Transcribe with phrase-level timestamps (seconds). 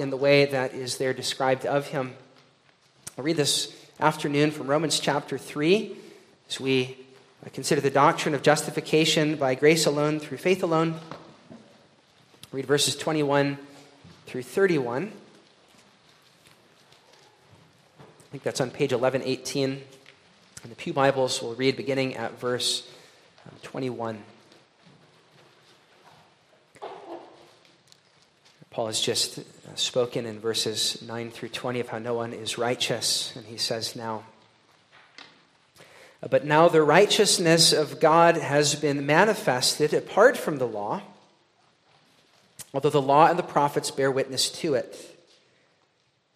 [0.00, 2.14] in the way that is there described of him.
[3.18, 5.94] I'll read this afternoon from Romans chapter 3
[6.48, 6.96] as we
[7.52, 10.98] consider the doctrine of justification by grace alone through faith alone.
[12.50, 13.58] Read verses 21
[14.26, 15.12] through 31.
[17.98, 19.82] I think that's on page 1118
[20.64, 21.42] in the Pew Bibles.
[21.42, 22.90] We'll read beginning at verse
[23.46, 24.22] um, 21.
[28.70, 29.42] Paul has just uh,
[29.74, 33.96] spoken in verses 9 through 20 of how no one is righteous, and he says
[33.96, 34.24] now,
[36.28, 41.02] But now the righteousness of God has been manifested apart from the law,
[42.72, 45.10] although the law and the prophets bear witness to it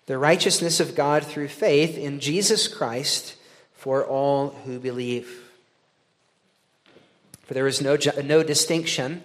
[0.06, 3.36] the righteousness of God through faith in Jesus Christ
[3.72, 5.50] for all who believe.
[7.44, 9.24] For there is no, no distinction,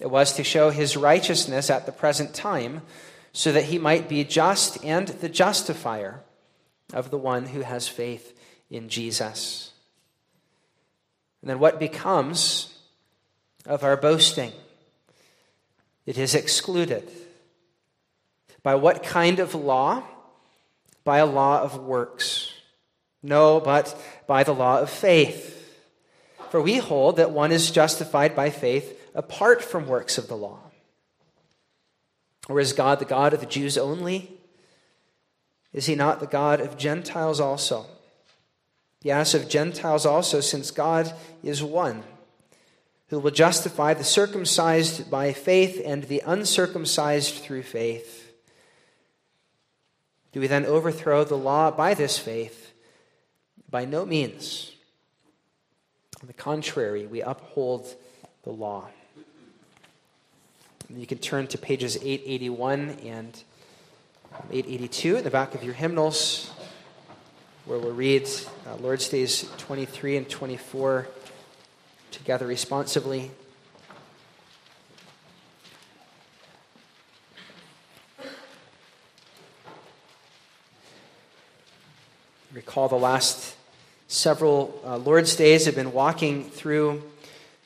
[0.00, 2.82] It was to show his righteousness at the present time,
[3.32, 6.20] so that he might be just and the justifier
[6.92, 8.36] of the one who has faith
[8.70, 9.72] in Jesus.
[11.42, 12.76] And then what becomes
[13.66, 14.52] of our boasting?
[16.06, 17.08] It is excluded.
[18.62, 20.02] By what kind of law?
[21.04, 22.52] By a law of works.
[23.22, 25.56] No, but by the law of faith.
[26.50, 30.60] For we hold that one is justified by faith apart from works of the law.
[32.48, 34.30] Or is God the God of the Jews only?
[35.72, 37.86] Is he not the God of Gentiles also?
[39.02, 42.02] Yes, of Gentiles also, since God is one,
[43.08, 48.32] who will justify the circumcised by faith and the uncircumcised through faith.
[50.32, 52.72] Do we then overthrow the law by this faith?
[53.70, 54.72] By no means.
[56.20, 57.94] On the contrary, we uphold
[58.42, 58.88] the law.
[60.96, 63.42] You can turn to pages 881 and
[64.50, 66.50] 882 in the back of your hymnals,
[67.64, 68.28] where we'll read
[68.66, 71.06] uh, Lord's Days 23 and 24
[72.10, 73.30] together responsively.
[82.52, 83.54] Recall the last
[84.08, 87.04] several uh, Lord's Days have been walking through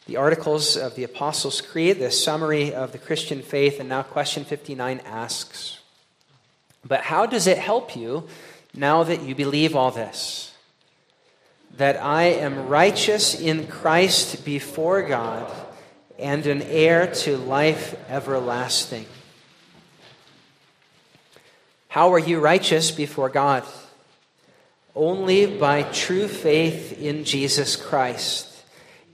[0.07, 4.45] the articles of the Apostles' Creed, the summary of the Christian faith, and now question
[4.45, 5.79] 59 asks
[6.87, 8.29] But how does it help you
[8.75, 10.53] now that you believe all this?
[11.77, 15.51] That I am righteous in Christ before God
[16.19, 19.07] and an heir to life everlasting.
[21.89, 23.65] How are you righteous before God?
[24.95, 28.54] only by true faith in Jesus Christ,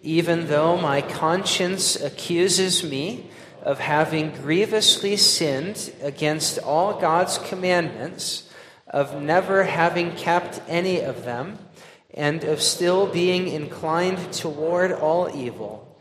[0.03, 3.31] even though my conscience accuses me
[3.62, 8.49] of having grievously sinned against all God's commandments,
[8.87, 11.59] of never having kept any of them,
[12.15, 15.97] and of still being inclined toward all evil.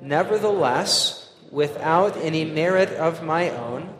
[0.00, 3.94] Nevertheless, without any merit of my own,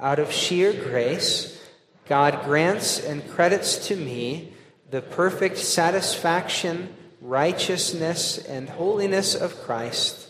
[0.00, 1.60] out of sheer grace,
[2.08, 4.54] God grants and credits to me
[4.90, 10.28] the perfect satisfaction, righteousness, and holiness of Christ,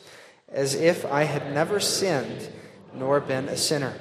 [0.48, 2.48] as if I had never sinned
[2.94, 3.94] nor been a sinner,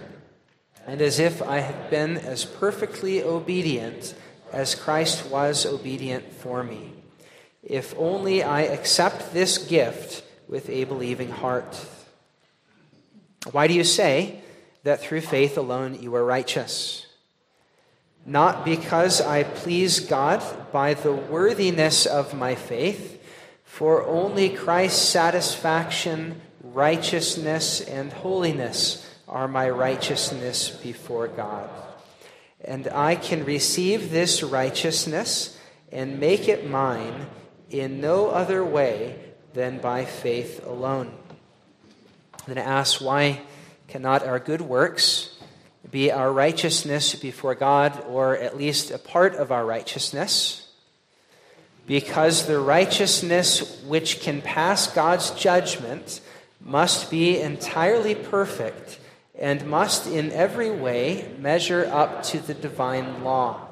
[0.85, 4.13] and as if I had been as perfectly obedient
[4.51, 6.93] as Christ was obedient for me.
[7.63, 11.83] If only I accept this gift with a believing heart.
[13.51, 14.41] Why do you say
[14.83, 17.02] that through faith alone you are righteous?
[18.25, 23.21] Not because I please God by the worthiness of my faith,
[23.63, 31.69] for only Christ's satisfaction, righteousness, and holiness are my righteousness before God.
[32.63, 35.59] And I can receive this righteousness
[35.91, 37.27] and make it mine
[37.69, 39.19] in no other way
[39.53, 41.11] than by faith alone.
[42.47, 43.41] Then I ask, why
[43.87, 45.32] cannot our good works?
[45.93, 50.67] Be our righteousness before God, or at least a part of our righteousness,
[51.87, 56.19] because the righteousness which can pass God's judgment
[56.59, 58.99] must be entirely perfect
[59.37, 63.69] and must in every way measure up to the divine law.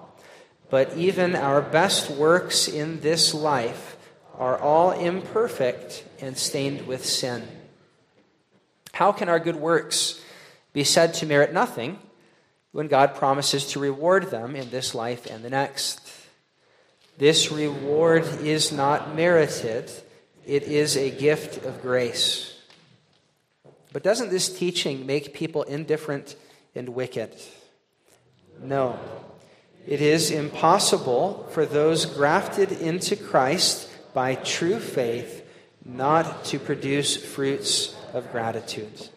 [0.72, 3.98] but even our best works in this life
[4.40, 7.46] are all imperfect and stained with sin.
[8.94, 10.22] How can our good works
[10.72, 12.00] be said to merit nothing
[12.72, 16.12] when God promises to reward them in this life and the next?
[17.18, 19.92] This reward is not merited,
[20.46, 22.58] it is a gift of grace.
[23.94, 26.36] But doesn't this teaching make people indifferent
[26.74, 27.36] and wicked?
[28.62, 28.98] No.
[29.86, 35.46] It is impossible for those grafted into Christ by true faith
[35.84, 39.10] not to produce fruits of gratitude.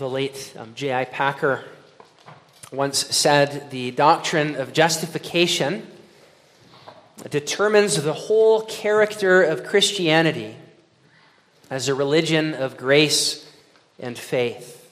[0.00, 1.04] The late um, J.I.
[1.04, 1.62] Packer
[2.72, 5.86] once said the doctrine of justification
[7.28, 10.56] determines the whole character of Christianity
[11.68, 13.46] as a religion of grace
[13.98, 14.90] and faith.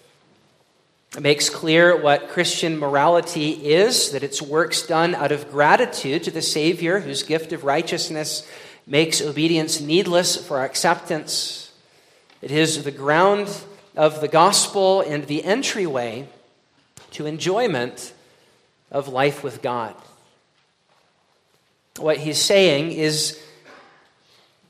[1.16, 6.30] It makes clear what Christian morality is that it's works done out of gratitude to
[6.30, 8.46] the Savior, whose gift of righteousness
[8.86, 11.72] makes obedience needless for our acceptance.
[12.42, 13.48] It is the ground
[13.98, 16.24] of the gospel and the entryway
[17.10, 18.14] to enjoyment
[18.92, 19.92] of life with God.
[21.98, 23.42] What he's saying is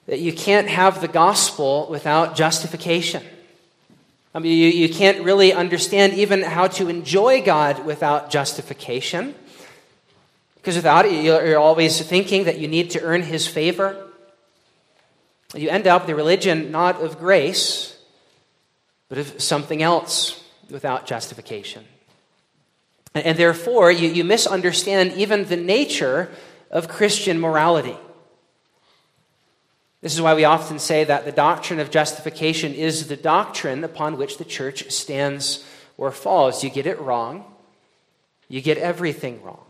[0.06, 3.22] that you can't have the gospel without justification.
[4.34, 9.34] I mean, you, you can't really understand even how to enjoy God without justification.
[10.54, 14.08] Because without it, you're always thinking that you need to earn his favor.
[15.54, 17.97] You end up the religion not of grace,
[19.08, 21.84] but of something else without justification.
[23.14, 26.30] And, therefore, you, you misunderstand even the nature
[26.70, 27.96] of Christian morality.
[30.00, 34.16] This is why we often say that the doctrine of justification is the doctrine upon
[34.16, 35.64] which the church stands
[35.96, 36.62] or falls.
[36.62, 37.44] You get it wrong,
[38.48, 39.64] you get everything wrong.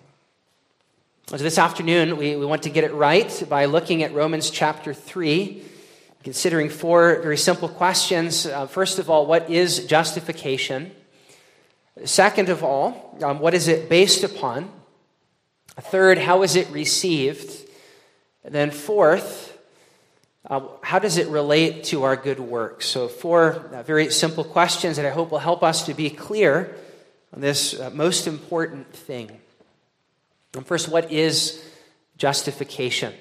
[1.29, 4.94] So this afternoon, we, we want to get it right by looking at Romans chapter
[4.94, 5.62] 3,
[6.25, 8.47] considering four very simple questions.
[8.47, 10.91] Uh, first of all, what is justification?
[12.05, 14.70] Second of all, um, what is it based upon?
[15.81, 17.69] Third, how is it received?
[18.44, 19.56] And then fourth,
[20.49, 22.87] uh, how does it relate to our good works?
[22.87, 26.75] So, four uh, very simple questions that I hope will help us to be clear
[27.35, 29.31] on this uh, most important thing.
[30.55, 31.62] And first, what is
[32.17, 33.12] justification?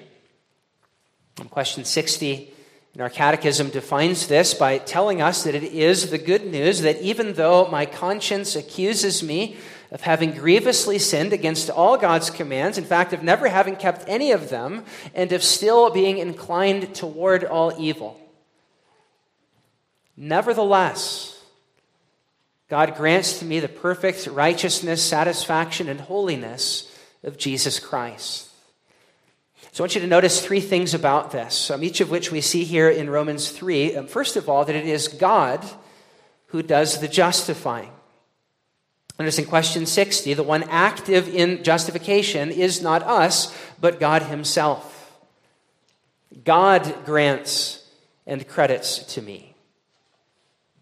[1.50, 2.52] Question 60
[2.98, 7.00] in our catechism defines this by telling us that it is the good news that
[7.00, 9.56] even though my conscience accuses me
[9.92, 14.32] of having grievously sinned against all God's commands, in fact, of never having kept any
[14.32, 14.84] of them,
[15.14, 18.20] and of still being inclined toward all evil.
[20.16, 21.40] Nevertheless,
[22.68, 26.92] God grants to me the perfect righteousness, satisfaction, and holiness
[27.22, 28.47] of Jesus Christ.
[29.78, 32.40] So I want you to notice three things about this, um, each of which we
[32.40, 33.94] see here in Romans 3.
[33.94, 35.64] Um, first of all, that it is God
[36.46, 37.92] who does the justifying.
[39.20, 45.16] Notice in question 60, the one active in justification is not us, but God Himself.
[46.44, 47.88] God grants
[48.26, 49.54] and credits to me.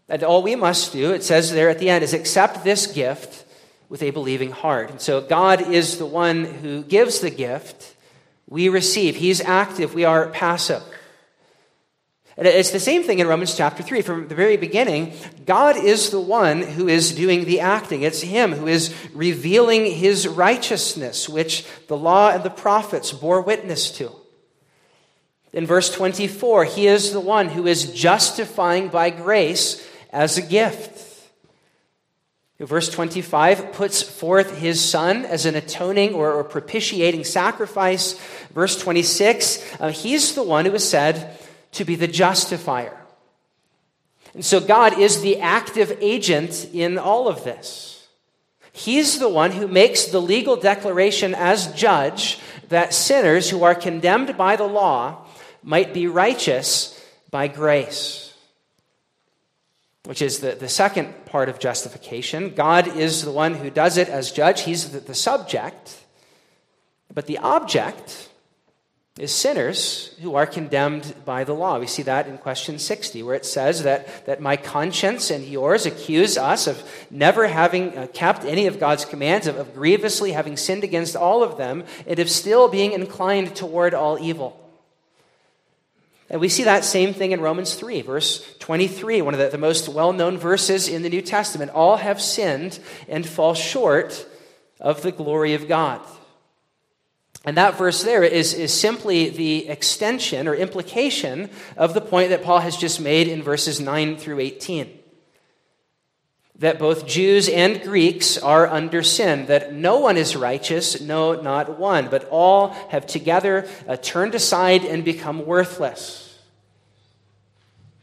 [0.09, 3.45] And all we must do, it says there at the end, is accept this gift
[3.89, 4.89] with a believing heart.
[4.89, 7.93] And so God is the one who gives the gift,
[8.47, 9.17] we receive.
[9.17, 10.83] He's active, we are passive.
[12.39, 14.03] It's the same thing in Romans chapter 3.
[14.03, 15.13] From the very beginning,
[15.47, 18.03] God is the one who is doing the acting.
[18.03, 23.89] It's Him who is revealing His righteousness, which the law and the prophets bore witness
[23.93, 24.11] to.
[25.51, 31.16] In verse 24, He is the one who is justifying by grace as a gift.
[32.59, 38.19] Verse 25 puts forth his son as an atoning or, propitiating sacrifice.
[38.51, 41.37] Verse 26, uh, he's the one who is said
[41.73, 42.97] to be the justifier.
[44.33, 48.07] And so God is the active agent in all of this.
[48.71, 54.37] He's the one who makes the legal declaration as judge that sinners who are condemned
[54.37, 55.25] by the law
[55.63, 58.26] might be righteous by grace.
[60.07, 62.55] Which is the, the second part of justification.
[62.55, 65.97] God is the one who does it as judge, He's the, the subject.
[67.13, 68.29] But the object
[69.19, 71.77] is sinners who are condemned by the law.
[71.77, 75.85] We see that in question 60, where it says that, that my conscience and yours
[75.85, 80.55] accuse us of never having uh, kept any of God's commands, of, of grievously having
[80.55, 84.66] sinned against all of them, and of still being inclined toward all evil.
[86.29, 89.57] And we see that same thing in Romans 3, verse 23, one of the, the
[89.57, 91.71] most well known verses in the New Testament.
[91.71, 94.27] All have sinned and fall short
[94.79, 96.01] of the glory of God.
[97.45, 102.43] And that verse there is, is simply the extension or implication of the point that
[102.43, 104.99] Paul has just made in verses 9 through 18
[106.59, 111.77] that both Jews and Greeks are under sin, that no one is righteous, no, not
[111.77, 116.23] one, but all have together uh, turned aside and become worthless.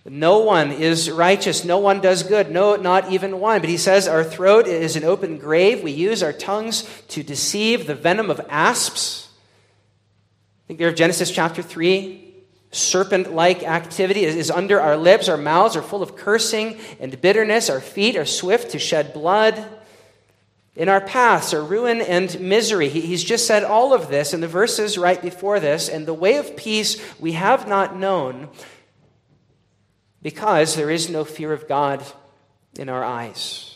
[0.07, 1.65] No one is righteous.
[1.65, 2.51] No one does good.
[2.51, 3.61] No, not even one.
[3.61, 5.83] But he says our throat is an open grave.
[5.83, 9.31] We use our tongues to deceive the venom of asps.
[10.69, 12.24] Think there of Genesis chapter 3
[12.75, 15.29] serpent like activity is under our lips.
[15.29, 17.71] Our mouths are full of cursing and bitterness.
[17.71, 19.65] Our feet are swift to shed blood.
[20.77, 22.89] In our paths are ruin and misery.
[22.89, 25.89] He's just said all of this in the verses right before this.
[25.89, 28.49] And the way of peace we have not known
[30.21, 32.05] because there is no fear of God
[32.77, 33.74] in our eyes.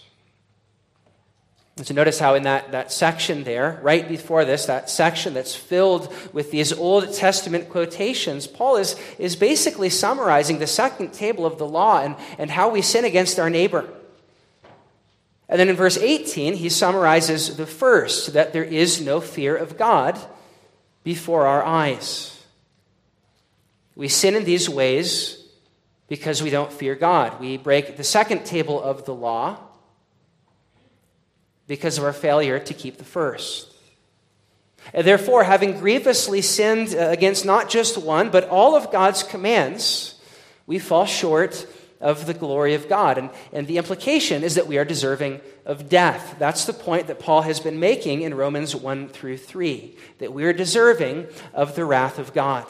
[1.84, 6.12] So notice how in that, that section there, right before this, that section that's filled
[6.32, 11.66] with these Old Testament quotations, Paul is, is basically summarizing the second table of the
[11.66, 13.88] law and, and how we sin against our neighbor.
[15.48, 19.78] And then in verse 18, he summarizes the first, that there is no fear of
[19.78, 20.18] God
[21.04, 22.44] before our eyes.
[23.94, 25.44] We sin in these ways
[26.08, 27.40] because we don't fear God.
[27.40, 29.67] We break the second table of the law
[31.68, 33.72] because of our failure to keep the first.
[34.92, 40.18] And therefore, having grievously sinned uh, against not just one, but all of God's commands,
[40.66, 41.66] we fall short
[42.00, 43.18] of the glory of God.
[43.18, 46.36] And, and the implication is that we are deserving of death.
[46.38, 50.44] That's the point that Paul has been making in Romans 1 through 3, that we
[50.44, 52.66] are deserving of the wrath of God.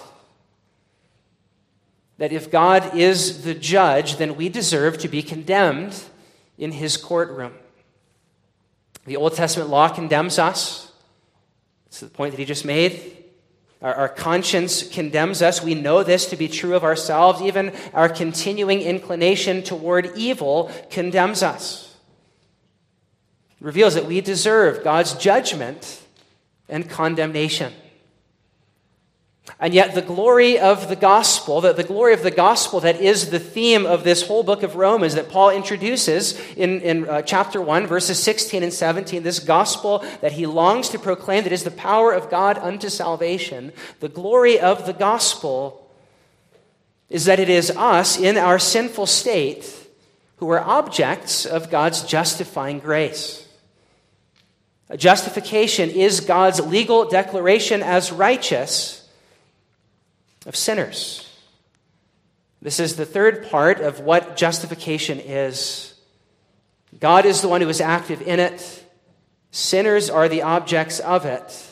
[2.16, 6.02] That if God is the judge, then we deserve to be condemned
[6.56, 7.52] in his courtroom.
[9.08, 10.92] The Old Testament law condemns us.
[11.86, 13.16] It's the point that he just made.
[13.80, 15.62] Our, our, conscience condemns us.
[15.62, 17.40] We know this to be true of ourselves.
[17.40, 21.96] Even our continuing inclination toward evil condemns us.
[23.58, 26.02] It reveals that we deserve God's judgment
[26.68, 27.72] and condemnation.
[29.60, 33.30] And yet, the glory of the gospel, that the glory of the gospel that is
[33.30, 37.60] the theme of this whole book of Romans that Paul introduces in, in uh, chapter
[37.60, 41.70] 1, verses 16 and 17, this gospel that he longs to proclaim that is the
[41.70, 45.90] power of God unto salvation, the glory of the gospel
[47.08, 49.74] is that it is us in our sinful state
[50.36, 53.48] who are objects of God's justifying grace.
[54.96, 59.07] Justification is God's legal declaration as righteous
[60.48, 61.30] of sinners.
[62.60, 65.94] This is the third part of what justification is.
[66.98, 68.84] God is the one who is active in it,
[69.50, 71.66] sinners are the objects of it.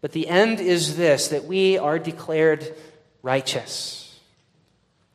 [0.00, 2.74] But the end is this that we are declared
[3.22, 4.18] righteous.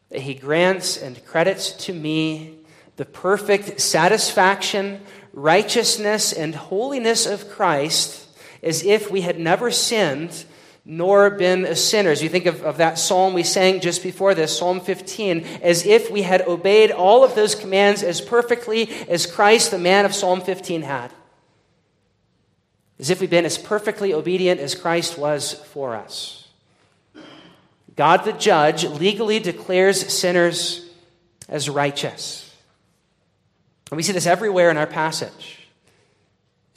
[0.09, 2.59] That He grants and credits to me
[2.97, 5.01] the perfect satisfaction,
[5.33, 8.27] righteousness, and holiness of Christ
[8.61, 10.45] as if we had never sinned
[10.85, 12.21] nor been sinners.
[12.21, 16.11] You think of, of that psalm we sang just before this, Psalm 15, as if
[16.11, 20.41] we had obeyed all of those commands as perfectly as Christ, the man of Psalm
[20.41, 21.11] 15, had.
[22.99, 26.47] As if we'd been as perfectly obedient as Christ was for us.
[27.95, 30.87] God the judge legally declares sinners
[31.49, 32.53] as righteous.
[33.89, 35.64] And we see this everywhere in our passage.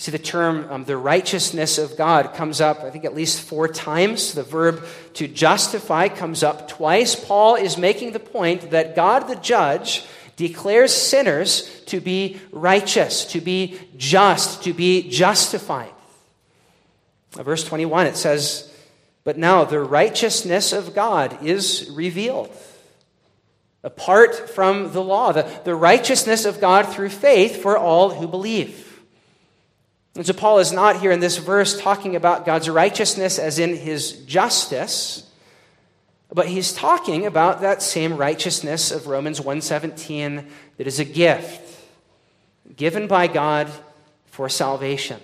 [0.01, 3.67] See, the term um, the righteousness of God comes up, I think, at least four
[3.67, 4.33] times.
[4.33, 7.17] The verb to justify comes up twice.
[7.17, 10.05] Paul is making the point that God the judge
[10.37, 15.91] declares sinners to be righteous, to be just, to be justified.
[17.33, 18.73] verse 21, it says,
[19.25, 22.57] But now the righteousness of God is revealed.
[23.83, 28.88] Apart from the law, the, the righteousness of God through faith for all who believe.
[30.19, 33.77] And so Paul is not here in this verse talking about God's righteousness as in
[33.77, 35.23] his justice,
[36.29, 40.45] but he's talking about that same righteousness of Romans 1:17
[40.77, 41.63] that is a gift
[42.75, 43.71] given by God
[44.27, 45.21] for salvation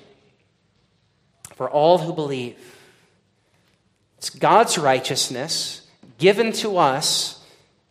[1.57, 2.57] for all who believe.
[4.19, 5.83] It's God's righteousness
[6.19, 7.41] given to us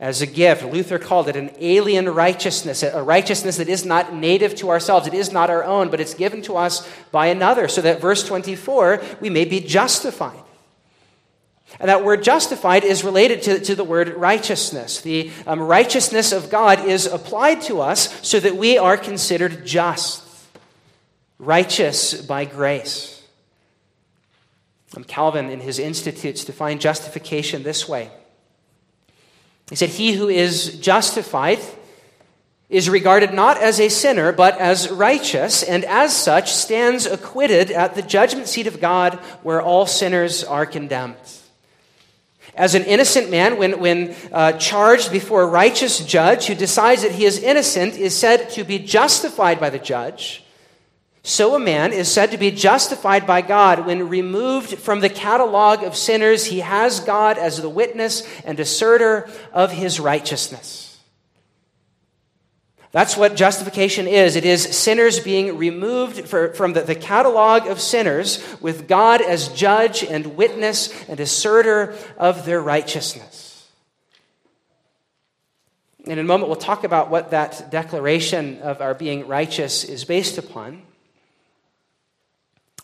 [0.03, 0.65] as a gift.
[0.65, 5.07] Luther called it an alien righteousness, a righteousness that is not native to ourselves.
[5.07, 8.21] It is not our own, but it's given to us by another, so that verse
[8.27, 10.37] 24, we may be justified.
[11.79, 14.99] And that word justified is related to, to the word righteousness.
[14.99, 20.21] The um, righteousness of God is applied to us so that we are considered just,
[21.39, 23.23] righteous by grace.
[24.97, 28.11] Um, Calvin, in his Institutes, defined justification this way
[29.73, 31.57] He said, He who is justified
[32.69, 37.95] is regarded not as a sinner, but as righteous, and as such stands acquitted at
[37.95, 41.15] the judgment seat of God where all sinners are condemned.
[42.53, 47.13] As an innocent man, when, when uh, charged before a righteous judge who decides that
[47.13, 50.42] he is innocent, is said to be justified by the judge,
[51.25, 55.81] so a man is said to be justified by God when removed from the catalog
[55.83, 60.99] of sinners, he has God as the witness and asserter of his righteousness.
[62.91, 64.35] That's what justification is.
[64.35, 69.47] It is sinners being removed for, from the, the catalog of sinners with God as
[69.47, 73.67] judge and witness and asserter of their righteousness.
[76.03, 80.03] And in a moment, we'll talk about what that declaration of our being righteous is
[80.03, 80.83] based upon.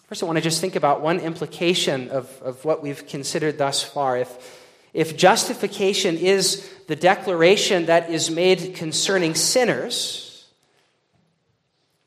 [0.10, 3.84] First, I want to just think about one implication of, of what we've considered thus
[3.84, 4.18] far.
[4.18, 10.48] If, if justification is the declaration that is made concerning sinners,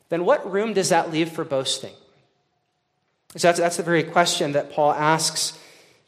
[0.09, 1.95] then what room does that leave for boasting?
[3.37, 5.57] So that's, that's the very question that Paul asks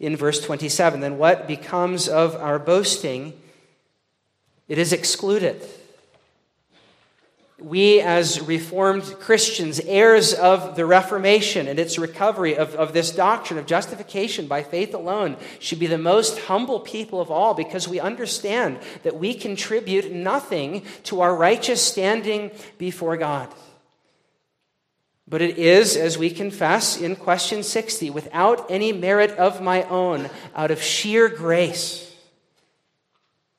[0.00, 0.98] in verse 27.
[0.98, 3.40] Then what becomes of our boasting?
[4.66, 5.64] It is excluded
[7.60, 13.60] we, as Reformed Christians, heirs of the Reformation and its recovery of, of this doctrine
[13.60, 18.00] of justification by faith alone, should be the most humble people of all because we
[18.00, 23.48] understand that we contribute nothing to our righteous standing before God.
[25.28, 30.28] But it is, as we confess in question 60, without any merit of my own,
[30.56, 32.12] out of sheer grace,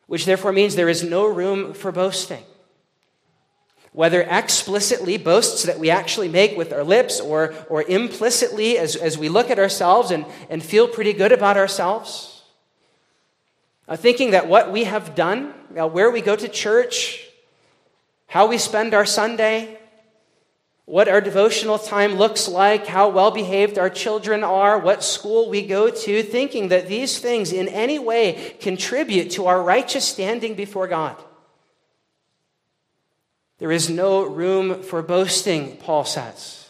[0.06, 2.44] which therefore means there is no room for boasting
[3.96, 9.18] whether explicitly boasts that we actually make with our lips or, or implicitly as, as
[9.18, 12.44] we look at ourselves and, and feel pretty good about ourselves.
[13.88, 17.26] Uh, thinking that what we have done, uh, where we go to church,
[18.28, 19.80] how we spend our Sunday,
[20.84, 25.66] what our devotional time looks like, how well behaved our children are, what school we
[25.66, 30.90] go to, thinking that these things in any way contribute to our righteous standing before
[30.90, 31.16] God.
[33.58, 36.70] There is no room for boasting, Paul says.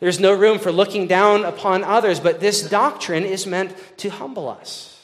[0.00, 4.48] There's no room for looking down upon others, but this doctrine is meant to humble
[4.48, 4.94] us.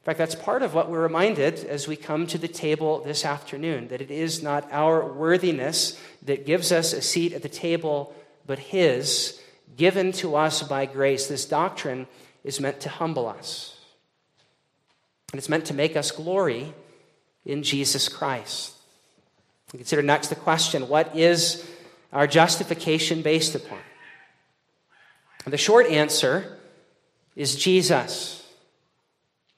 [0.00, 3.24] In fact, that's part of what we're reminded as we come to the table this
[3.24, 8.14] afternoon that it is not our worthiness that gives us a seat at the table,
[8.46, 9.40] but His
[9.76, 11.28] given to us by grace.
[11.28, 12.08] This doctrine
[12.42, 13.78] is meant to humble us,
[15.32, 16.72] and it's meant to make us glory
[17.50, 18.72] in Jesus Christ.
[19.72, 21.68] We consider next the question what is
[22.12, 23.78] our justification based upon?
[25.44, 26.58] And the short answer
[27.34, 28.36] is Jesus.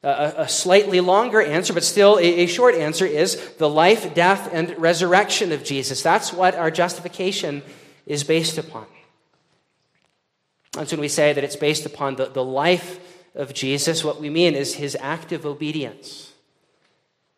[0.03, 4.49] A, a slightly longer answer, but still a, a short answer, is the life, death,
[4.53, 6.03] and resurrection of Jesus.
[6.03, 7.63] That's what our justification
[8.07, 8.87] is based upon.
[10.73, 12.99] That's when we say that it's based upon the, the life
[13.35, 16.32] of Jesus, what we mean is his active obedience.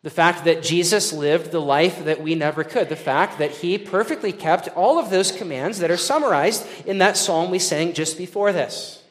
[0.05, 2.89] The fact that Jesus lived the life that we never could.
[2.89, 7.17] The fact that he perfectly kept all of those commands that are summarized in that
[7.17, 9.01] psalm we sang just before this.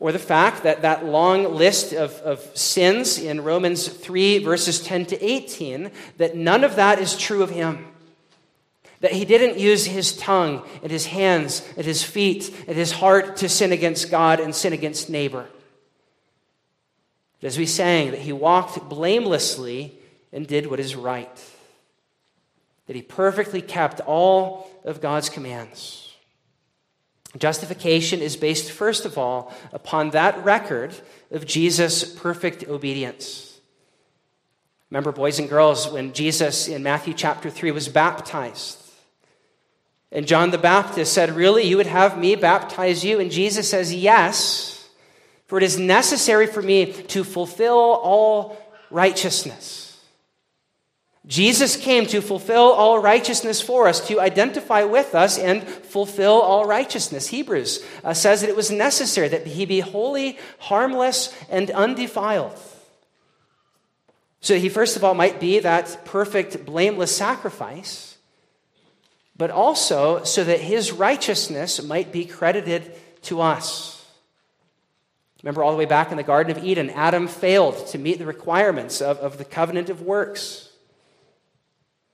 [0.00, 5.04] Or the fact that that long list of, of sins in Romans 3, verses 10
[5.04, 7.86] to 18, that none of that is true of him.
[9.00, 13.36] That he didn't use his tongue and his hands and his feet and his heart
[13.36, 15.48] to sin against God and sin against neighbor.
[17.42, 19.92] As we sang, that he walked blamelessly
[20.32, 21.50] and did what is right,
[22.86, 26.14] that he perfectly kept all of God's commands.
[27.36, 30.94] Justification is based, first of all, upon that record
[31.30, 33.58] of Jesus' perfect obedience.
[34.90, 38.78] Remember, boys and girls, when Jesus in Matthew chapter 3 was baptized,
[40.12, 43.18] and John the Baptist said, Really, you would have me baptize you?
[43.18, 44.81] And Jesus says, Yes
[45.52, 48.56] for it is necessary for me to fulfill all
[48.90, 50.00] righteousness.
[51.26, 56.64] Jesus came to fulfill all righteousness for us, to identify with us and fulfill all
[56.64, 57.28] righteousness.
[57.28, 62.58] Hebrews uh, says that it was necessary that he be holy, harmless, and undefiled.
[64.40, 68.16] So he, first of all, might be that perfect, blameless sacrifice,
[69.36, 72.90] but also so that his righteousness might be credited
[73.24, 74.01] to us.
[75.42, 78.26] Remember, all the way back in the Garden of Eden, Adam failed to meet the
[78.26, 80.68] requirements of, of the covenant of works.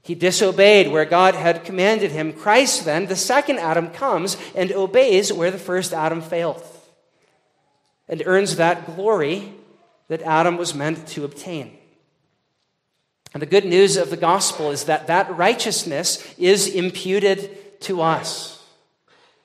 [0.02, 2.32] He disobeyed where God had commanded him.
[2.32, 6.62] Christ, then, the second Adam, comes and obeys where the first Adam failed
[8.08, 9.52] and earns that glory
[10.08, 11.76] that Adam was meant to obtain.
[13.34, 18.64] And the good news of the gospel is that that righteousness is imputed to us.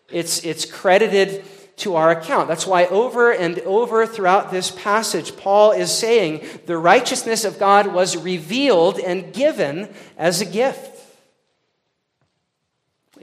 [0.10, 1.44] It's, it's credited
[1.78, 2.48] to our account.
[2.48, 7.88] That's why over and over throughout this passage, Paul is saying the righteousness of God
[7.88, 10.92] was revealed and given as a gift.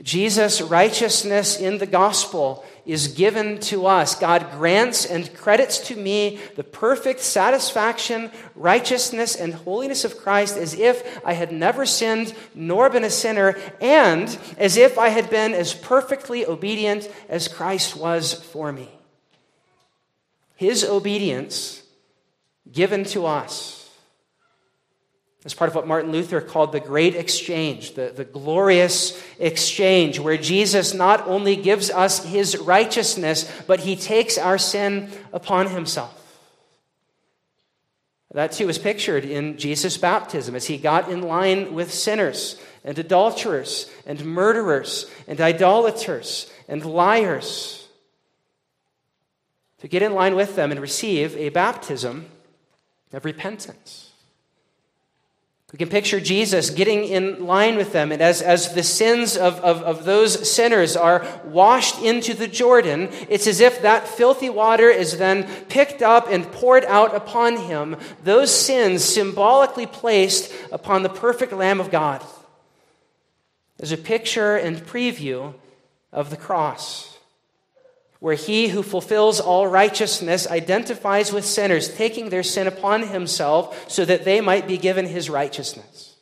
[0.01, 4.15] Jesus' righteousness in the gospel is given to us.
[4.15, 10.73] God grants and credits to me the perfect satisfaction, righteousness, and holiness of Christ as
[10.73, 15.53] if I had never sinned nor been a sinner, and as if I had been
[15.53, 18.89] as perfectly obedient as Christ was for me.
[20.55, 21.83] His obedience
[22.71, 23.80] given to us
[25.43, 30.37] as part of what Martin Luther called the great exchange, the, the glorious exchange, where
[30.37, 36.17] Jesus not only gives us his righteousness, but he takes our sin upon himself.
[38.33, 42.97] That too is pictured in Jesus' baptism as he got in line with sinners and
[42.97, 47.87] adulterers and murderers and idolaters and liars.
[49.79, 52.27] To get in line with them and receive a baptism
[53.11, 54.10] of repentance.
[55.71, 59.57] We can picture Jesus getting in line with them, and as, as the sins of,
[59.61, 64.89] of, of those sinners are washed into the Jordan, it's as if that filthy water
[64.89, 71.09] is then picked up and poured out upon him, those sins symbolically placed upon the
[71.09, 72.21] perfect Lamb of God.
[73.79, 75.53] As a picture and preview
[76.11, 77.10] of the cross
[78.21, 84.05] where he who fulfills all righteousness identifies with sinners, taking their sin upon himself so
[84.05, 86.15] that they might be given his righteousness.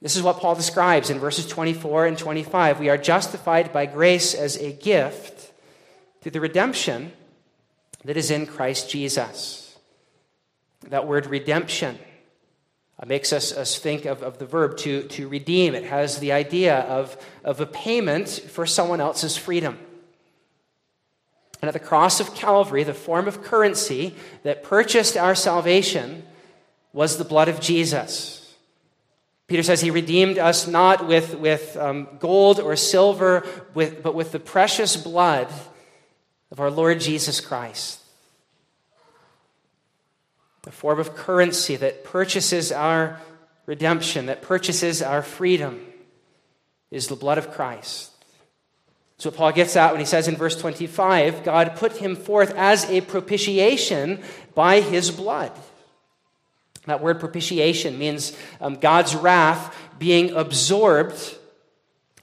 [0.00, 2.80] This is what Paul describes in verses 24 and 25.
[2.80, 5.52] We are justified by grace as a gift
[6.22, 7.12] through the redemption
[8.06, 9.76] that is in Christ Jesus.
[10.88, 11.98] That word redemption
[12.98, 15.74] uh, makes us, us think of, of the verb to, to redeem.
[15.74, 19.78] It has the idea of, of a payment for someone else's freedom.
[21.62, 26.24] And at the cross of Calvary, the form of currency that purchased our salvation
[26.92, 28.54] was the blood of Jesus.
[29.46, 34.32] Peter says he redeemed us not with, with um, gold or silver, with, but with
[34.32, 35.48] the precious blood
[36.50, 38.00] of our Lord Jesus Christ.
[40.62, 43.20] The form of currency that purchases our
[43.66, 45.86] redemption, that purchases our freedom,
[46.90, 48.11] is the blood of Christ.
[49.22, 52.90] So Paul gets at when he says in verse 25, God put him forth as
[52.90, 54.20] a propitiation
[54.56, 55.52] by his blood.
[56.86, 61.36] That word propitiation means um, God's wrath being absorbed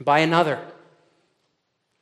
[0.01, 0.59] by another.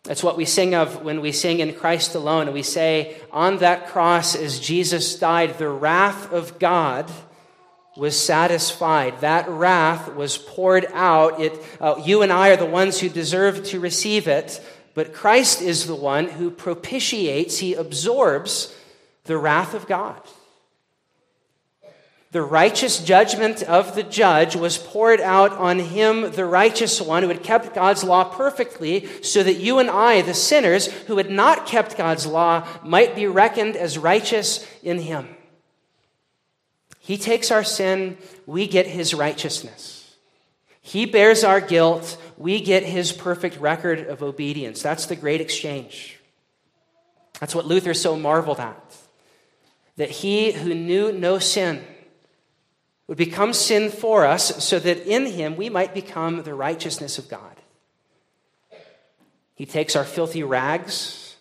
[0.01, 2.47] That's what we sing of when we sing in Christ alone.
[2.47, 7.11] And we say, On that cross, as Jesus died, the wrath of God
[7.95, 9.21] was satisfied.
[9.21, 11.39] That wrath was poured out.
[11.39, 14.59] It, uh, you and I are the ones who deserve to receive it.
[14.97, 18.75] But Christ is the one who propitiates, he absorbs
[19.25, 20.19] the wrath of God.
[22.31, 27.29] The righteous judgment of the judge was poured out on him, the righteous one, who
[27.29, 31.67] had kept God's law perfectly, so that you and I, the sinners who had not
[31.67, 35.27] kept God's law, might be reckoned as righteous in him.
[36.97, 40.15] He takes our sin, we get his righteousness.
[40.81, 44.81] He bears our guilt, we get his perfect record of obedience.
[44.81, 46.19] That's the great exchange.
[47.39, 48.95] That's what Luther so marveled at.
[49.97, 51.83] That he who knew no sin
[53.07, 57.27] would become sin for us so that in him we might become the righteousness of
[57.27, 57.55] God.
[59.55, 61.35] He takes our filthy rags,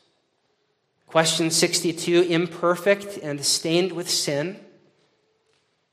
[1.06, 4.58] question 62, imperfect and stained with sin.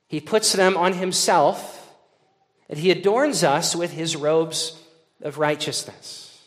[0.07, 1.91] He puts them on himself,
[2.69, 4.79] and he adorns us with his robes
[5.23, 6.41] of righteousness.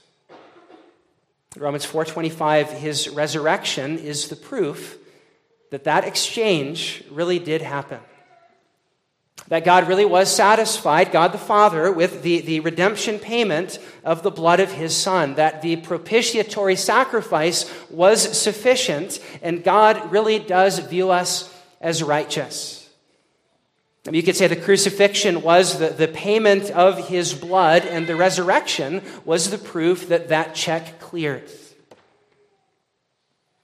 [1.57, 4.99] Romans 4:25 his resurrection is the proof
[5.71, 8.01] that that exchange really did happen.
[9.49, 14.31] That God really was satisfied, God the Father, with the, the redemption payment of the
[14.31, 15.35] blood of his Son.
[15.35, 22.76] That the propitiatory sacrifice was sufficient, and God really does view us as righteous.
[24.15, 29.03] You could say the crucifixion was the, the payment of his blood, and the resurrection
[29.25, 31.51] was the proof that that check cleared.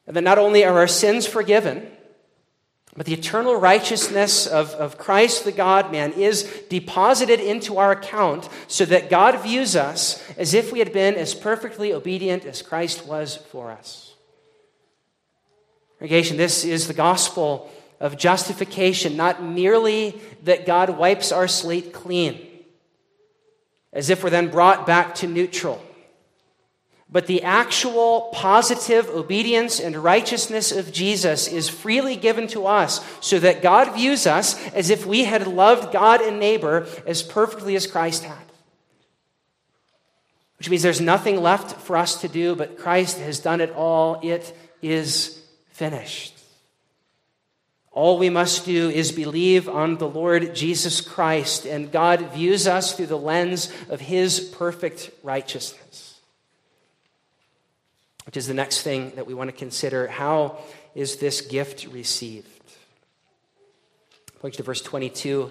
[0.06, 1.86] And that not only are our sins forgiven,
[2.96, 8.48] but the eternal righteousness of, of Christ, the God man, is deposited into our account
[8.66, 13.06] so that God views us as if we had been as perfectly obedient as Christ
[13.06, 14.14] was for us.
[15.98, 17.70] Congregation, this is the gospel
[18.02, 22.46] of justification, not merely that God wipes our slate clean,
[23.94, 25.82] as if we're then brought back to neutral
[27.12, 33.38] but the actual positive obedience and righteousness of Jesus is freely given to us so
[33.38, 37.86] that God views us as if we had loved God and neighbor as perfectly as
[37.86, 38.38] Christ had.
[40.56, 44.18] Which means there's nothing left for us to do, but Christ has done it all.
[44.22, 45.38] It is
[45.72, 46.41] finished.
[47.92, 52.94] All we must do is believe on the Lord Jesus Christ, and God views us
[52.96, 56.12] through the lens of his perfect righteousness
[58.32, 60.06] which is the next thing that we want to consider.
[60.06, 60.58] How
[60.94, 62.48] is this gift received?
[64.40, 65.50] Point you to verse 22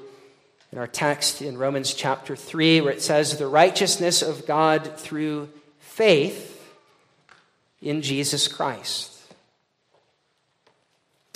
[0.71, 5.49] in our text in Romans chapter 3, where it says, The righteousness of God through
[5.79, 6.73] faith
[7.81, 9.10] in Jesus Christ.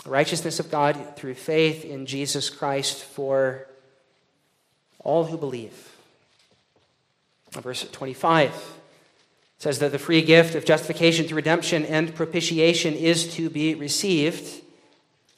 [0.06, 3.68] Righteousness of God through faith in Jesus Christ for
[5.00, 5.96] all who believe.
[7.52, 8.54] Verse 25
[9.58, 14.62] says that the free gift of justification through redemption and propitiation is to be received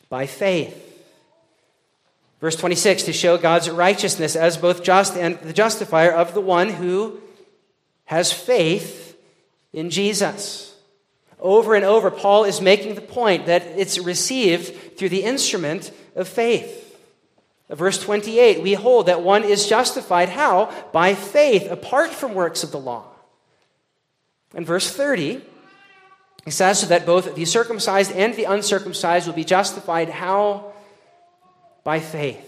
[0.10, 0.84] by faith.
[2.41, 6.69] Verse 26 to show God's righteousness as both just and the justifier of the one
[6.69, 7.19] who
[8.06, 9.17] has faith
[9.73, 10.66] in Jesus.
[11.39, 16.28] Over and over, Paul is making the point that it's received through the instrument of
[16.28, 16.84] faith.
[17.69, 20.73] Verse 28 we hold that one is justified how?
[20.91, 23.06] By faith, apart from works of the law.
[24.56, 25.41] In verse 30,
[26.45, 30.10] he says so that both the circumcised and the uncircumcised will be justified.
[30.10, 30.71] How?
[31.84, 32.43] By faith.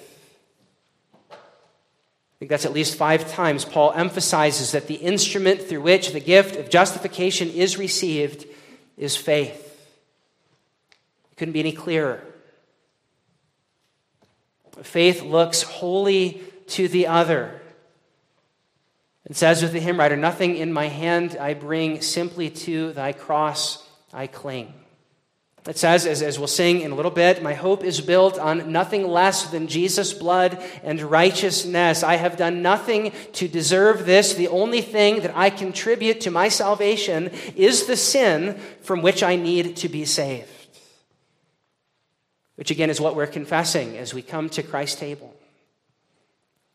[1.29, 6.21] I think that's at least five times Paul emphasizes that the instrument through which the
[6.21, 8.45] gift of justification is received
[8.99, 9.65] is faith.
[11.31, 12.21] It couldn't be any clearer.
[14.83, 17.59] Faith looks wholly to the other.
[19.25, 23.13] It says with the hymn writer, Nothing in my hand I bring, simply to thy
[23.13, 24.73] cross I cling.
[25.67, 28.71] It says, as, as we'll sing in a little bit, my hope is built on
[28.71, 32.01] nothing less than Jesus' blood and righteousness.
[32.01, 34.33] I have done nothing to deserve this.
[34.33, 39.35] The only thing that I contribute to my salvation is the sin from which I
[39.35, 40.49] need to be saved.
[42.55, 45.35] Which again is what we're confessing as we come to Christ's table.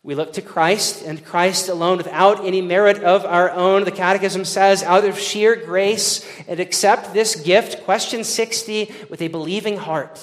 [0.04, 3.84] We look to Christ and Christ alone without any merit of our own.
[3.84, 9.28] The Catechism says, out of sheer grace, and accept this gift, question 60, with a
[9.28, 10.20] believing heart.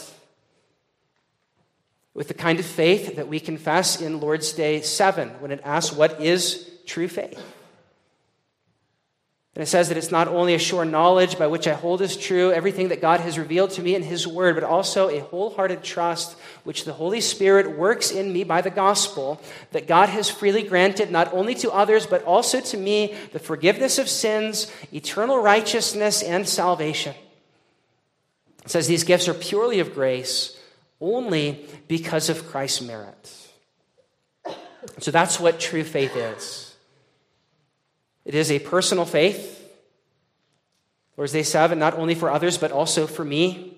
[2.14, 5.96] With the kind of faith that we confess in Lord's Day 7 when it asks,
[5.96, 7.42] What is true faith?
[9.54, 12.16] And it says that it's not only a sure knowledge by which I hold as
[12.16, 15.84] true everything that God has revealed to me in His Word, but also a wholehearted
[15.84, 20.64] trust which the Holy Spirit works in me by the gospel that God has freely
[20.64, 26.24] granted not only to others, but also to me the forgiveness of sins, eternal righteousness,
[26.24, 27.14] and salvation.
[28.64, 30.58] It says these gifts are purely of grace
[31.02, 33.38] only because of Christ's merit.
[35.00, 36.71] So that's what true faith is.
[38.26, 39.58] It is a personal faith.
[41.18, 43.78] Lord's Day 7, not only for others, but also for me.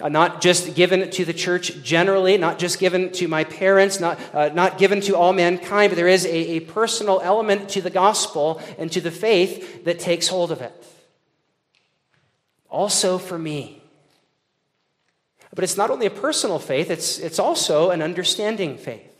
[0.00, 4.18] Uh, not just given to the church generally, not just given to my parents, not,
[4.34, 7.90] uh, not given to all mankind, but there is a, a personal element to the
[7.90, 10.72] gospel and to the faith that takes hold of it.
[12.70, 13.82] Also for me.
[15.54, 19.11] But it's not only a personal faith, it's, it's also an understanding faith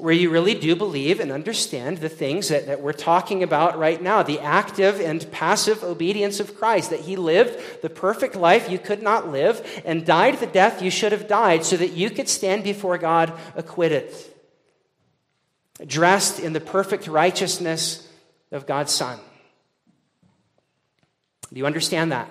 [0.00, 4.02] where you really do believe and understand the things that, that we're talking about right
[4.02, 8.78] now the active and passive obedience of Christ, that He lived the perfect life you
[8.78, 12.28] could not live and died the death you should have died so that you could
[12.28, 14.10] stand before God acquitted,
[15.86, 18.08] dressed in the perfect righteousness
[18.50, 19.18] of God's Son.
[21.52, 22.30] Do you understand that?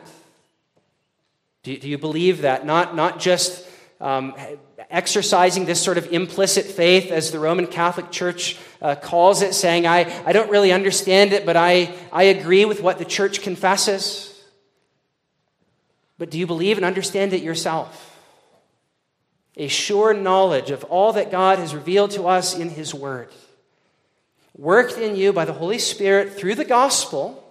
[1.64, 2.66] Do, do you believe that?
[2.66, 3.68] Not, not just
[4.02, 4.34] um,
[4.90, 9.86] exercising this sort of implicit faith, as the Roman Catholic Church uh, calls it, saying,
[9.86, 14.26] I, I don't really understand it, but I, I agree with what the church confesses.
[16.18, 18.06] But do you believe and understand it yourself?
[19.58, 23.30] A sure knowledge of all that God has revealed to us in His Word,
[24.58, 27.46] worked in you by the Holy Spirit through the gospel,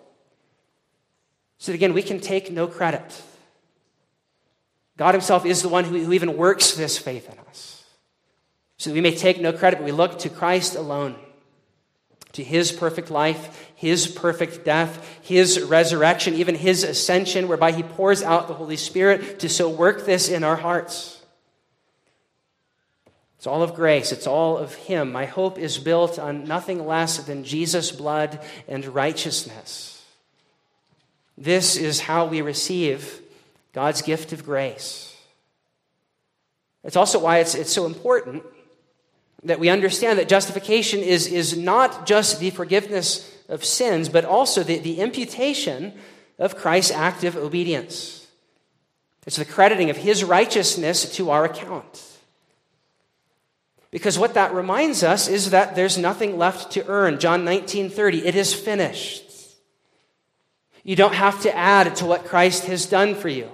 [1.59, 3.23] so that again we can take no credit
[4.99, 7.85] God Himself is the one who, who even works this faith in us.
[8.77, 11.15] So that we may take no credit, but we look to Christ alone,
[12.33, 18.23] to His perfect life, His perfect death, His resurrection, even His ascension, whereby He pours
[18.23, 21.23] out the Holy Spirit to so work this in our hearts.
[23.37, 24.11] It's all of grace.
[24.11, 25.13] It's all of Him.
[25.13, 30.05] My hope is built on nothing less than Jesus' blood and righteousness.
[31.37, 33.23] This is how we receive
[33.73, 35.17] God's gift of grace.
[36.85, 38.43] It's also why it's, it's so important
[39.45, 44.63] that we understand that justification is, is not just the forgiveness of sins, but also
[44.63, 45.93] the, the imputation
[46.39, 48.27] of Christ's active obedience.
[49.27, 52.03] It's the crediting of his righteousness to our account.
[53.91, 57.19] Because what that reminds us is that there's nothing left to earn.
[57.19, 59.25] John 19 30, it is finished.
[60.85, 63.51] You don't have to add to what Christ has done for you.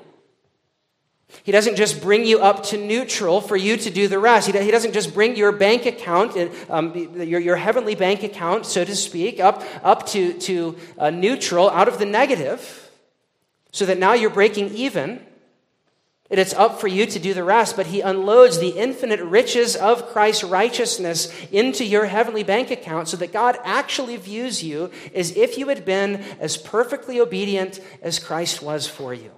[1.42, 4.46] He doesn't just bring you up to neutral for you to do the rest.
[4.46, 6.37] He doesn't just bring your bank account,
[6.70, 11.68] um, your, your heavenly bank account, so to speak, up, up to, to uh, neutral,
[11.70, 12.90] out of the negative,
[13.72, 15.20] so that now you're breaking even.
[16.30, 19.76] And it's up for you to do the rest, but he unloads the infinite riches
[19.76, 25.37] of Christ's righteousness into your heavenly bank account so that God actually views you as
[25.37, 29.30] if you had been as perfectly obedient as Christ was for you.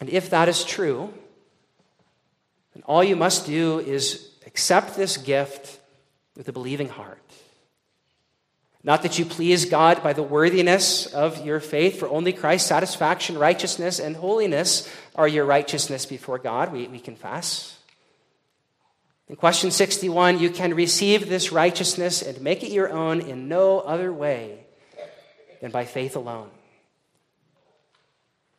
[0.00, 1.12] And if that is true,
[2.74, 5.80] then all you must do is accept this gift
[6.36, 7.22] with a believing heart.
[8.84, 13.36] Not that you please God by the worthiness of your faith, for only Christ's satisfaction,
[13.36, 17.76] righteousness, and holiness are your righteousness before God, we, we confess.
[19.28, 23.80] In question 61, you can receive this righteousness and make it your own in no
[23.80, 24.60] other way
[25.60, 26.48] than by faith alone.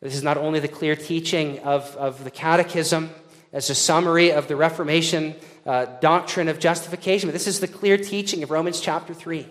[0.02, 3.10] This is not only the clear teaching of, of the Catechism
[3.52, 5.36] as a summary of the Reformation
[5.66, 9.46] uh, doctrine of justification, but this is the clear teaching of Romans chapter 3.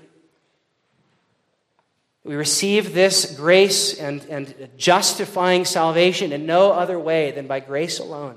[2.25, 7.99] We receive this grace and, and justifying salvation in no other way than by grace
[7.99, 8.37] alone.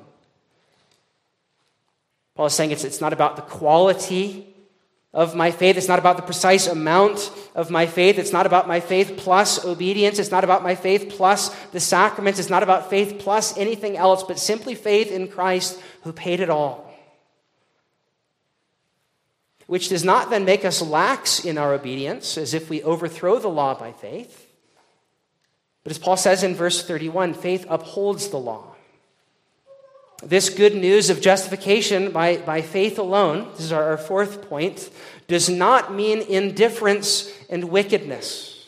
[2.36, 4.51] Paul is saying it's, it's not about the quality
[5.14, 5.78] of my faith.
[5.78, 8.18] It's not about the precise amount of my faith.
[8.18, 10.20] It's not about my faith plus obedience.
[10.20, 12.40] It's not about my faith plus the sacraments.
[12.40, 16.50] It's not about faith plus anything else, but simply faith in Christ who paid it
[16.50, 16.90] all.
[19.68, 23.50] Which does not then make us lax in our obedience, as if we overthrow the
[23.50, 24.48] law by faith.
[25.84, 28.71] But as Paul says in verse 31, faith upholds the law.
[30.24, 34.90] This good news of justification by, by faith alone, this is our, our fourth point,
[35.28, 38.68] does not mean indifference and wickedness.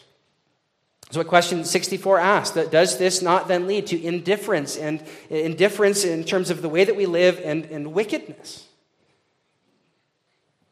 [1.03, 2.55] That's what question 64 asks.
[2.69, 6.95] Does this not then lead to indifference and indifference in terms of the way that
[6.95, 8.65] we live and, and wickedness?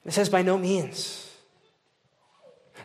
[0.03, 1.30] It says, by no means.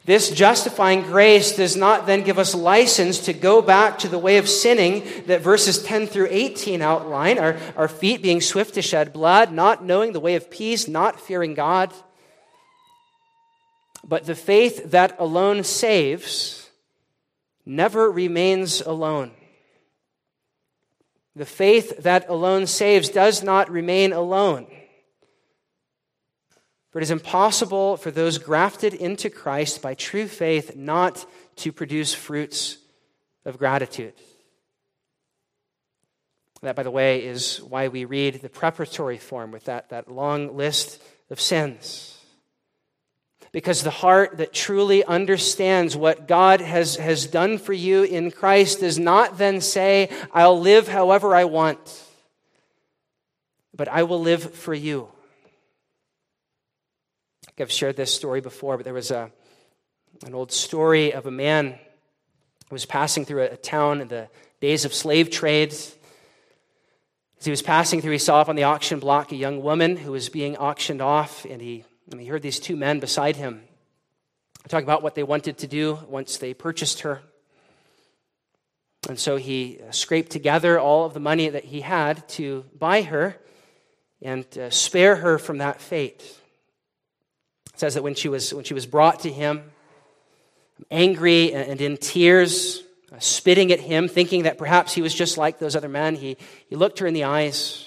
[0.07, 4.37] This justifying grace does not then give us license to go back to the way
[4.37, 9.13] of sinning that verses 10 through 18 outline our, our feet being swift to shed
[9.13, 11.93] blood, not knowing the way of peace, not fearing God.
[14.07, 16.71] But the faith that alone saves
[17.65, 19.33] never remains alone.
[21.35, 24.69] The faith that alone saves does not remain alone.
[26.97, 32.15] For it is impossible for those grafted into Christ by true faith not to produce
[32.15, 32.79] fruits
[33.45, 34.15] of gratitude.
[36.63, 40.57] That, by the way, is why we read the preparatory form with that, that long
[40.57, 42.19] list of sins.
[43.53, 48.81] Because the heart that truly understands what God has, has done for you in Christ
[48.81, 52.05] does not then say, I'll live however I want,
[53.75, 55.11] but I will live for you.
[57.59, 59.31] I've shared this story before, but there was a,
[60.25, 61.79] an old story of a man
[62.69, 64.29] who was passing through a, a town in the
[64.61, 65.97] days of slave trades.
[67.39, 69.97] As he was passing through, he saw up on the auction block a young woman
[69.97, 73.63] who was being auctioned off, and he, and he heard these two men beside him
[74.69, 77.23] talking about what they wanted to do once they purchased her.
[79.09, 83.37] And so he scraped together all of the money that he had to buy her
[84.21, 86.23] and uh, spare her from that fate.
[87.77, 89.71] It says that when she was, when she was brought to him,
[90.91, 95.59] angry and in tears, uh, spitting at him, thinking that perhaps he was just like
[95.59, 96.39] those other men, he,
[96.71, 97.87] he looked her in the eyes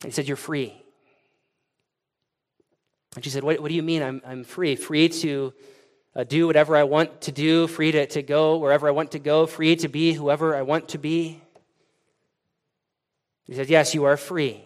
[0.00, 0.72] and he said, You're free.
[3.14, 4.74] And she said, What, what do you mean I'm, I'm free?
[4.74, 5.52] Free to
[6.16, 9.18] uh, do whatever I want to do, free to, to go wherever I want to
[9.18, 11.42] go, free to be whoever I want to be?
[13.44, 14.64] He said, Yes, you are free.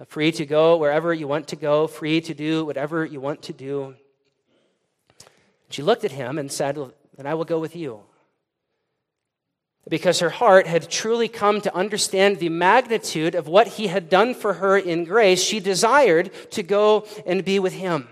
[0.00, 3.42] Uh, free to go wherever you want to go, free to do whatever you want
[3.42, 3.94] to do.
[5.68, 6.76] She looked at him and said,
[7.16, 8.00] Then I will go with you.
[9.88, 14.34] Because her heart had truly come to understand the magnitude of what he had done
[14.34, 18.08] for her in grace, she desired to go and be with him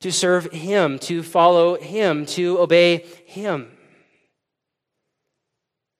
[0.00, 3.75] to serve Him, to follow Him, to obey Him.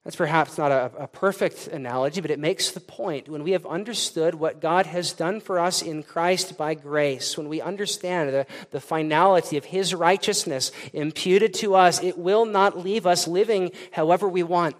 [0.07, 3.27] That's perhaps not a, a, perfect analogy, but it makes the point.
[3.27, 7.49] When we have understood what God has done for us in Christ by grace, when
[7.49, 13.05] we understand the, the finality of His righteousness imputed to us, it will not leave
[13.05, 14.77] us living however we want.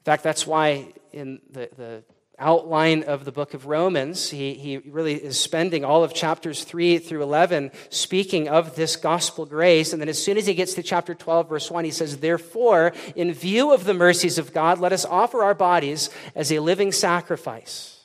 [0.00, 2.02] In fact, that's why in the, the
[2.38, 4.30] outline of the book of Romans.
[4.30, 9.46] He, he really is spending all of chapters 3 through 11 speaking of this gospel
[9.46, 9.92] grace.
[9.92, 12.92] And then as soon as he gets to chapter 12, verse 1, he says, Therefore,
[13.14, 16.92] in view of the mercies of God, let us offer our bodies as a living
[16.92, 18.00] sacrifice.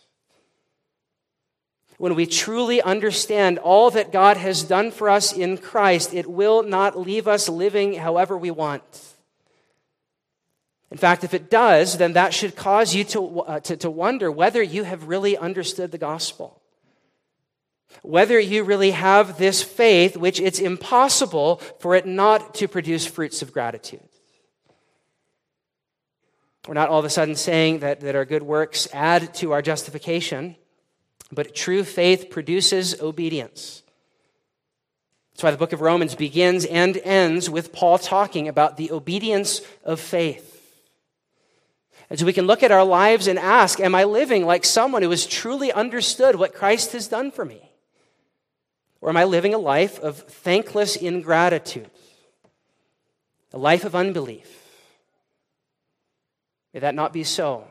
[1.97, 6.63] When we truly understand all that God has done for us in Christ, it will
[6.63, 8.83] not leave us living however we want.
[10.91, 14.31] In fact, if it does, then that should cause you to, uh, to, to wonder
[14.31, 16.61] whether you have really understood the gospel.
[18.01, 23.41] Whether you really have this faith, which it's impossible for it not to produce fruits
[23.41, 24.07] of gratitude.
[26.67, 29.61] We're not all of a sudden saying that, that our good works add to our
[29.61, 30.55] justification,
[31.31, 33.83] but true faith produces obedience.
[35.31, 39.61] That's why the book of Romans begins and ends with Paul talking about the obedience
[39.83, 40.48] of faith.
[42.09, 45.03] And so we can look at our lives and ask, Am I living like someone
[45.03, 47.71] who has truly understood what Christ has done for me?
[49.01, 51.89] Or am I living a life of thankless ingratitude?
[53.53, 54.55] A life of unbelief?
[56.73, 57.65] May that not be so.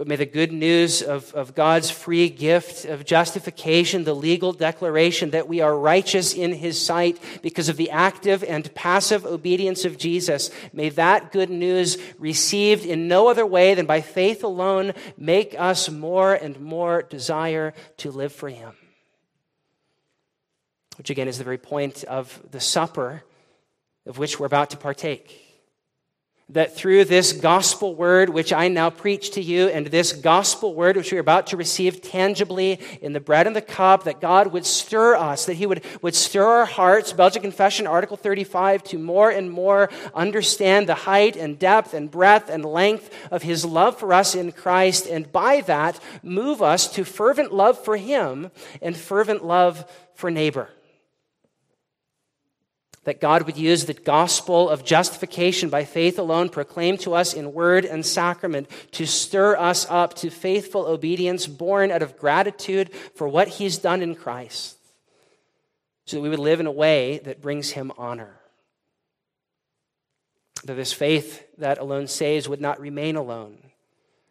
[0.00, 5.32] But may the good news of, of God's free gift of justification, the legal declaration
[5.32, 9.98] that we are righteous in His sight because of the active and passive obedience of
[9.98, 15.54] Jesus, may that good news, received in no other way than by faith alone, make
[15.58, 18.72] us more and more desire to live for Him.
[20.96, 23.22] Which again is the very point of the supper
[24.06, 25.49] of which we're about to partake
[26.52, 30.96] that through this gospel word, which I now preach to you, and this gospel word,
[30.96, 34.66] which we're about to receive tangibly in the bread and the cup, that God would
[34.66, 39.30] stir us, that He would, would stir our hearts, Belgic Confession, Article 35, to more
[39.30, 44.12] and more understand the height and depth and breadth and length of His love for
[44.12, 48.50] us in Christ, and by that, move us to fervent love for Him
[48.82, 50.68] and fervent love for neighbor
[53.10, 57.52] that God would use the gospel of justification by faith alone proclaimed to us in
[57.52, 63.26] word and sacrament to stir us up to faithful obedience born out of gratitude for
[63.26, 64.76] what he's done in Christ,
[66.06, 68.38] so that we would live in a way that brings him honor.
[70.62, 73.58] That this faith that alone saves would not remain alone,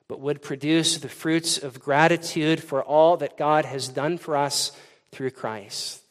[0.07, 4.71] but would produce the fruits of gratitude for all that God has done for us
[5.11, 6.01] through Christ.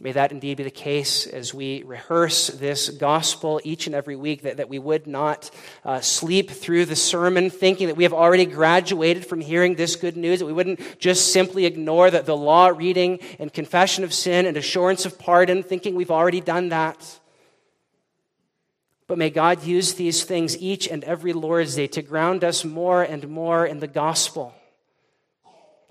[0.00, 4.42] May that indeed be the case as we rehearse this gospel each and every week,
[4.42, 5.52] that, that we would not
[5.84, 10.16] uh, sleep through the sermon thinking that we have already graduated from hearing this good
[10.16, 14.46] news, that we wouldn't just simply ignore the, the law reading and confession of sin
[14.46, 17.20] and assurance of pardon, thinking we've already done that.
[19.06, 23.04] But may God use these things each and every Lord's Day to ground us more
[23.04, 24.54] and more in the gospel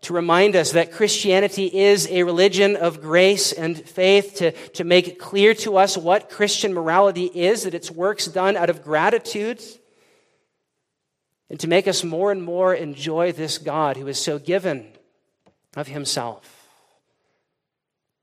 [0.03, 5.17] to remind us that Christianity is a religion of grace and faith, to, to make
[5.17, 9.61] clear to us what Christian morality is, that it's works done out of gratitude,
[11.49, 14.91] and to make us more and more enjoy this God who is so given
[15.77, 16.67] of himself.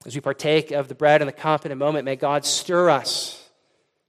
[0.05, 2.91] As we partake of the bread and the cup in a moment, may God stir
[2.91, 3.49] us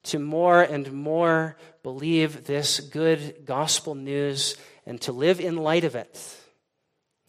[0.03, 5.95] to more and more believe this good gospel news and to live in light of
[5.95, 6.40] it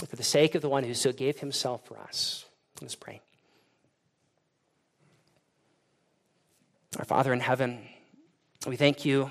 [0.06, 2.44] for the sake of the one who so gave himself for us.
[2.80, 3.20] Let's pray.
[6.98, 7.78] Our Father in heaven,
[8.66, 9.30] we thank you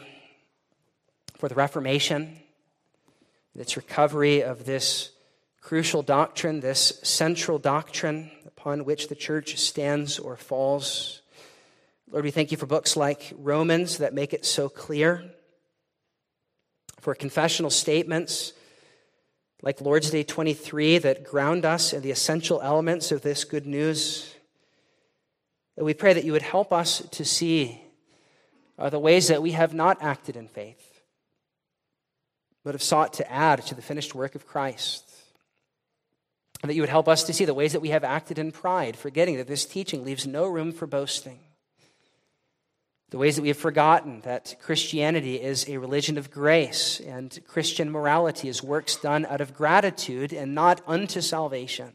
[1.36, 2.40] for the Reformation,
[3.56, 5.12] its recovery of this
[5.60, 11.22] crucial doctrine, this central doctrine upon which the church stands or falls.
[12.10, 15.24] Lord, we thank you for books like Romans that make it so clear,
[17.00, 18.54] for confessional statements
[19.62, 24.34] like Lord's Day 23 that ground us in the essential elements of this good news.
[25.78, 27.82] That we pray that you would help us to see
[28.78, 31.02] uh, the ways that we have not acted in faith,
[32.64, 35.08] but have sought to add to the finished work of Christ.
[36.62, 38.52] And that you would help us to see the ways that we have acted in
[38.52, 41.40] pride, forgetting that this teaching leaves no room for boasting.
[43.12, 47.92] The ways that we have forgotten that Christianity is a religion of grace and Christian
[47.92, 51.92] morality is works done out of gratitude and not unto salvation.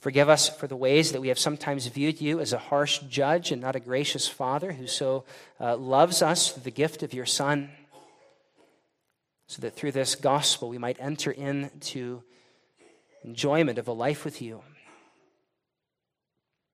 [0.00, 3.52] Forgive us for the ways that we have sometimes viewed you as a harsh judge
[3.52, 5.24] and not a gracious father who so
[5.60, 7.68] uh, loves us through the gift of your Son,
[9.48, 12.22] so that through this gospel we might enter into
[13.22, 14.62] enjoyment of a life with you.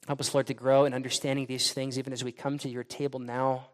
[0.06, 2.84] Help us, Lord, to grow in understanding these things even as we come to your
[2.84, 3.66] table now,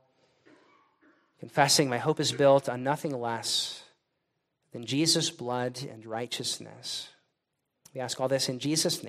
[1.39, 3.83] confessing my hope is built on nothing less
[4.73, 7.09] than Jesus' blood and righteousness.
[7.95, 9.01] We ask all this in Jesus' name.